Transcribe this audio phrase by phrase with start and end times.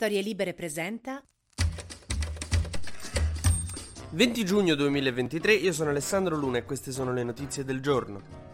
[0.00, 1.20] Storie Libere presenta
[4.10, 8.47] 20 giugno 2023, io sono Alessandro Luna e queste sono le notizie del giorno.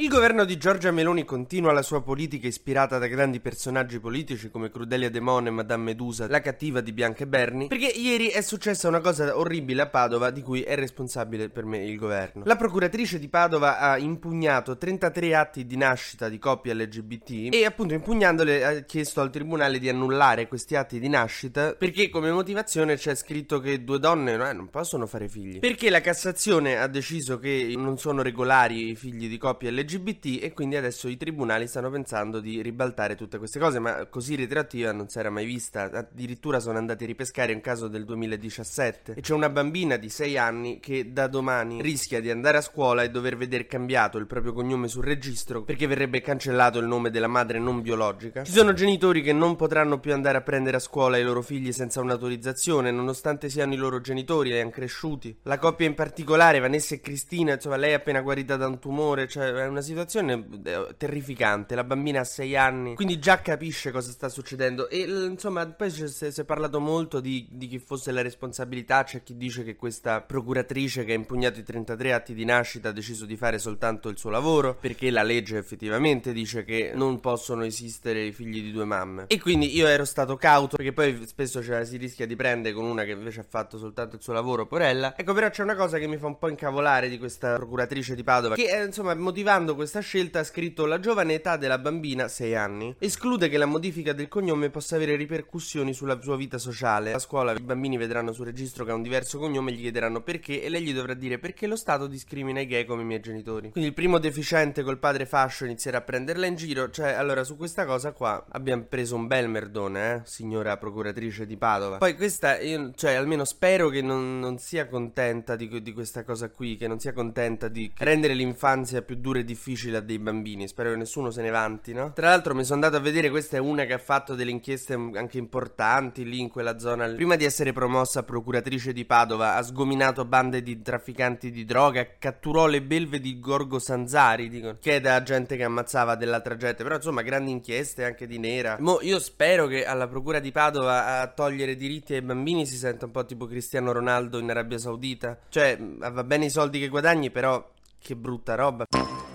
[0.00, 4.70] Il governo di Giorgia Meloni continua la sua politica ispirata da grandi personaggi politici come
[4.70, 8.40] Crudelia De Mon e Madame Medusa, la cattiva di Bianca e Berni, perché ieri è
[8.40, 12.44] successa una cosa orribile a Padova di cui è responsabile per me il governo.
[12.46, 17.92] La procuratrice di Padova ha impugnato 33 atti di nascita di coppie LGBT e appunto
[17.92, 23.14] impugnandole ha chiesto al tribunale di annullare questi atti di nascita perché come motivazione c'è
[23.14, 25.58] scritto che due donne eh, non possono fare figli.
[25.58, 30.42] Perché la Cassazione ha deciso che non sono regolari i figli di coppie LGBT LGBT
[30.42, 34.92] e quindi adesso i tribunali stanno pensando di ribaltare tutte queste cose, ma così retroattiva
[34.92, 35.90] non si era mai vista.
[35.90, 40.38] Addirittura sono andati a ripescare un caso del 2017 e c'è una bambina di 6
[40.38, 44.52] anni che da domani rischia di andare a scuola e dover vedere cambiato il proprio
[44.52, 48.44] cognome sul registro perché verrebbe cancellato il nome della madre non biologica.
[48.44, 51.72] Ci sono genitori che non potranno più andare a prendere a scuola i loro figli
[51.72, 55.38] senza un'autorizzazione, nonostante siano i loro genitori e hanno cresciuti.
[55.42, 59.26] La coppia in particolare, Vanessa e Cristina, insomma, lei è appena guarita da un tumore,
[59.26, 61.74] cioè è una una situazione eh, terrificante.
[61.74, 64.88] La bambina ha 6 anni, quindi già capisce cosa sta succedendo.
[64.88, 69.02] E insomma, poi si è parlato molto di, di, chi fosse la responsabilità.
[69.02, 72.92] C'è chi dice che questa procuratrice che ha impugnato i 33 atti di nascita ha
[72.92, 77.64] deciso di fare soltanto il suo lavoro, perché la legge effettivamente dice che non possono
[77.64, 79.24] esistere i figli di due mamme.
[79.28, 82.84] E quindi io ero stato cauto, perché poi spesso cioè, si rischia di prendere con
[82.84, 85.16] una che invece ha fatto soltanto il suo lavoro, porella.
[85.16, 88.22] Ecco, però c'è una cosa che mi fa un po' incavolare di questa procuratrice di
[88.22, 92.28] Padova, che eh, insomma, motivando Giustificando questa scelta ha scritto la giovane età della bambina,
[92.28, 97.12] 6 anni, esclude che la modifica del cognome possa avere ripercussioni sulla sua vita sociale.
[97.12, 100.62] A scuola i bambini vedranno sul registro che ha un diverso cognome, gli chiederanno perché
[100.62, 103.70] e lei gli dovrà dire perché lo Stato discrimina i gay come i miei genitori.
[103.70, 107.56] Quindi il primo deficiente col padre fascio inizierà a prenderla in giro, cioè allora su
[107.56, 111.98] questa cosa qua abbiamo preso un bel merdone, eh, signora procuratrice di Padova.
[111.98, 116.50] Poi questa, io, cioè almeno spero che non, non sia contenta di, di questa cosa
[116.50, 120.18] qui, che non sia contenta di rendere l'infanzia più dura e difficile difficile a dei
[120.18, 120.66] bambini.
[120.66, 122.12] Spero che nessuno se ne vanti, no?
[122.14, 124.94] Tra l'altro, mi sono andato a vedere, questa è una che ha fatto delle inchieste
[124.94, 127.08] anche importanti lì in quella zona.
[127.08, 132.66] Prima di essere promossa procuratrice di Padova, ha sgominato bande di trafficanti di droga, catturò
[132.66, 136.82] le belve di Gorgo Sanzari, dicono, che è da gente che ammazzava dell'altra gente.
[136.82, 138.78] Però, insomma, grandi inchieste anche di nera.
[138.80, 143.04] Mo, io spero che alla procura di Padova a togliere diritti ai bambini si senta
[143.04, 145.38] un po' tipo Cristiano Ronaldo in Arabia Saudita.
[145.50, 147.68] Cioè, va bene i soldi che guadagni, però
[147.98, 148.86] che brutta roba.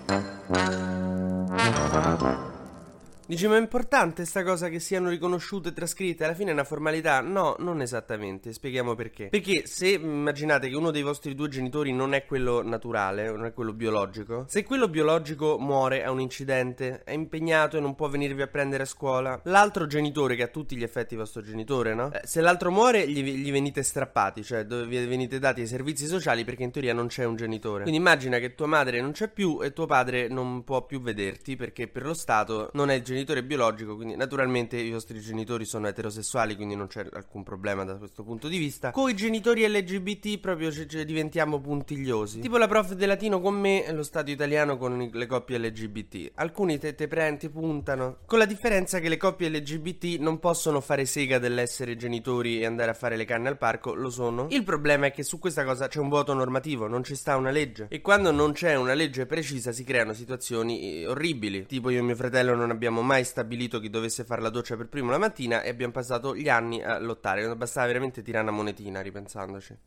[0.08, 0.22] Thank
[2.22, 2.55] you.
[3.28, 6.22] Dici, ma è importante sta cosa che siano riconosciute e trascritte?
[6.22, 7.20] Alla fine è una formalità?
[7.20, 8.52] No, non esattamente.
[8.52, 9.26] Spieghiamo perché.
[9.30, 13.52] Perché se immaginate che uno dei vostri due genitori non è quello naturale, non è
[13.52, 18.42] quello biologico, se quello biologico muore a un incidente, è impegnato e non può venirvi
[18.42, 22.12] a prendere a scuola, l'altro genitore, che a tutti gli effetti vostro genitore, no?
[22.12, 26.44] Eh, se l'altro muore, gli, gli, venite strappati, cioè vi venite dati ai servizi sociali
[26.44, 27.82] perché in teoria non c'è un genitore.
[27.82, 31.56] Quindi immagina che tua madre non c'è più e tuo padre non può più vederti
[31.56, 35.64] perché per lo Stato non è il genitore genitore biologico, quindi naturalmente i vostri genitori
[35.64, 38.90] sono eterosessuali, quindi non c'è alcun problema da questo punto di vista.
[38.90, 42.40] Con i genitori LGBT proprio c- c- diventiamo puntigliosi.
[42.40, 46.32] Tipo la prof di latino con me lo Stato italiano con le coppie LGBT.
[46.34, 48.18] Alcuni te, te prenti, puntano.
[48.26, 52.90] Con la differenza che le coppie LGBT non possono fare sega dell'essere genitori e andare
[52.90, 54.46] a fare le canne al parco, lo sono.
[54.50, 57.50] Il problema è che su questa cosa c'è un vuoto normativo, non ci sta una
[57.50, 57.86] legge.
[57.88, 61.66] E quando non c'è una legge precisa si creano situazioni eh, orribili.
[61.66, 64.88] Tipo io e mio fratello non abbiamo mai stabilito chi dovesse fare la doccia per
[64.88, 67.46] primo la mattina e abbiamo passato gli anni a lottare.
[67.46, 69.78] Non bastava veramente tirare una monetina, ripensandoci.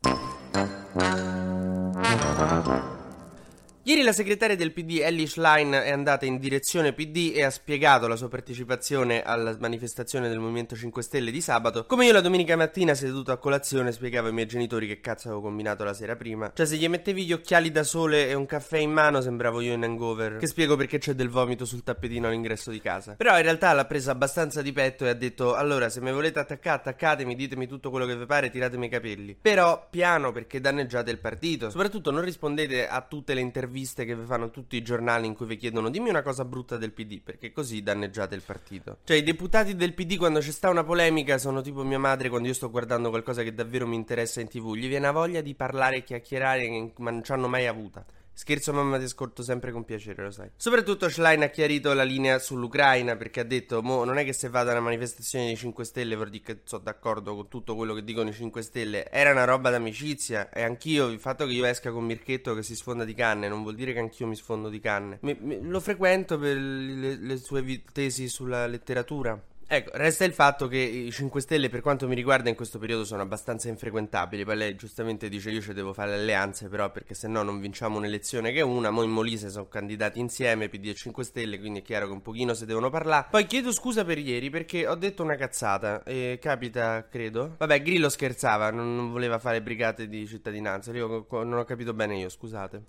[3.84, 8.08] Ieri la segretaria del PD Ellie Schlein è andata in direzione PD e ha spiegato
[8.08, 12.56] la sua partecipazione alla manifestazione del Movimento 5 Stelle di sabato, come io la domenica
[12.56, 16.52] mattina seduto a colazione spiegavo ai miei genitori che cazzo avevo combinato la sera prima.
[16.54, 19.72] Cioè se gli mettevi gli occhiali da sole e un caffè in mano sembravo io
[19.72, 23.14] in hangover, che spiego perché c'è del vomito sul tappetino all'ingresso di casa.
[23.14, 26.38] Però in realtà l'ha presa abbastanza di petto e ha detto allora se mi volete
[26.38, 29.38] attaccare attaccatemi, ditemi tutto quello che vi pare, tiratemi i capelli.
[29.40, 31.70] Però piano perché danneggiate il partito.
[31.70, 35.34] Soprattutto non rispondete a tutte le interviste interviste che vi fanno tutti i giornali in
[35.34, 38.98] cui vi chiedono dimmi una cosa brutta del PD, perché così danneggiate il partito.
[39.04, 42.48] Cioè i deputati del PD quando c'è sta una polemica sono tipo mia madre quando
[42.48, 45.96] io sto guardando qualcosa che davvero mi interessa in tv, gli viene voglia di parlare
[45.96, 48.04] e chiacchierare ma non ci hanno mai avuta.
[48.32, 50.50] Scherzo mamma ti ascolto sempre con piacere, lo sai.
[50.56, 54.48] Soprattutto Schlein ha chiarito la linea sull'Ucraina perché ha detto, mo non è che se
[54.48, 57.94] vado a una manifestazione dei 5 Stelle vuol dire che sono d'accordo con tutto quello
[57.94, 61.64] che dicono i 5 Stelle, era una roba d'amicizia e anch'io, il fatto che io
[61.66, 64.68] esca con Mirchetto che si sfonda di canne non vuol dire che anch'io mi sfondo
[64.68, 65.18] di canne.
[65.22, 69.38] Mi, mi, lo frequento per le, le sue tesi sulla letteratura.
[69.72, 73.04] Ecco, resta il fatto che i 5 Stelle, per quanto mi riguarda, in questo periodo
[73.04, 74.44] sono abbastanza infrequentabili.
[74.44, 77.60] Poi lei giustamente dice: Io ci devo fare le alleanze, però perché se no non
[77.60, 78.90] vinciamo un'elezione che è una.
[78.90, 82.20] Mo in Molise sono candidati insieme, PD e 5 Stelle, quindi è chiaro che un
[82.20, 83.28] pochino si devono parlare.
[83.30, 86.02] Poi chiedo scusa per ieri perché ho detto una cazzata.
[86.02, 87.54] E capita, credo.
[87.56, 90.90] Vabbè, Grillo scherzava, non, non voleva fare brigate di cittadinanza.
[90.90, 92.86] Io non ho capito bene io, scusate.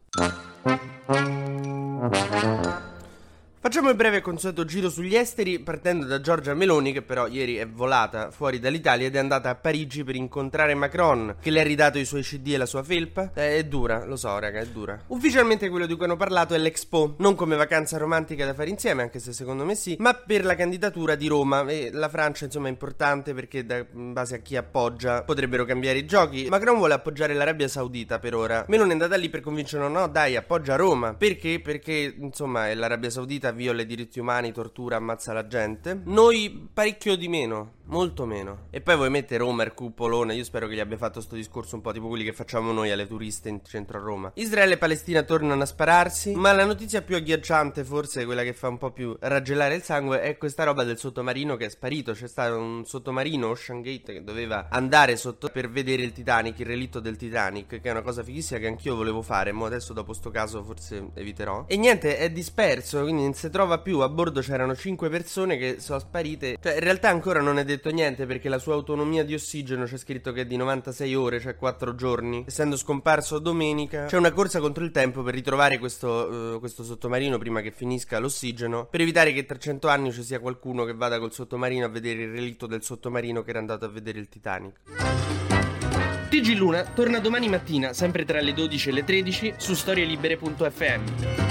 [3.64, 7.68] Facciamo il breve consueto giro sugli esteri partendo da Giorgia Meloni che però ieri è
[7.68, 12.00] volata fuori dall'Italia ed è andata a Parigi per incontrare Macron che le ha ridato
[12.00, 13.30] i suoi CD e la sua felpa.
[13.36, 15.00] Eh, è dura, lo so raga, è dura.
[15.10, 19.04] Ufficialmente quello di cui hanno parlato è l'Expo, non come vacanza romantica da fare insieme,
[19.04, 22.66] anche se secondo me sì, ma per la candidatura di Roma e la Francia insomma
[22.66, 26.48] è importante perché da, in base a chi appoggia potrebbero cambiare i giochi.
[26.50, 28.66] Macron vuole appoggiare l'Arabia Saudita per ora.
[28.70, 31.14] Meloni è andata lì per convincerlo no, dai, appoggia Roma.
[31.14, 31.60] Perché?
[31.60, 36.00] Perché insomma l'Arabia Saudita viola i diritti umani, tortura, ammazza la gente.
[36.06, 38.68] Noi parecchio di meno, molto meno.
[38.70, 41.82] E poi vuoi mettere Homer, Cupolone, io spero che gli abbia fatto sto discorso un
[41.82, 44.32] po' tipo quelli che facciamo noi alle turiste in centro a Roma.
[44.36, 48.68] Israele e Palestina tornano a spararsi, ma la notizia più agghiacciante, forse quella che fa
[48.70, 52.14] un po' più raggelare il sangue, è questa roba del sottomarino che è sparito.
[52.14, 56.66] C'è stato un sottomarino, Ocean Gate, che doveva andare sotto per vedere il Titanic, il
[56.66, 60.14] relitto del Titanic, che è una cosa fighissima che anch'io volevo fare, ma adesso dopo
[60.14, 61.66] sto caso forse eviterò.
[61.68, 64.00] E niente, è disperso, quindi si trova più.
[64.00, 66.58] A bordo c'erano 5 persone che sono sparite.
[66.62, 69.98] Cioè, in realtà ancora non è detto niente perché la sua autonomia di ossigeno c'è
[69.98, 72.44] scritto che è di 96 ore, cioè 4 giorni.
[72.48, 77.40] Essendo scomparso domenica, c'è una corsa contro il tempo per ritrovare questo, uh, questo sottomarino
[77.40, 78.86] prima che finisca l'ossigeno.
[78.86, 82.22] Per evitare che tra 100 anni ci sia qualcuno che vada col sottomarino a vedere
[82.22, 84.82] il relitto del sottomarino che era andato a vedere il Titanic.
[86.30, 91.51] TG Luna torna domani mattina, sempre tra le 12 e le 13, su storielibere.fm.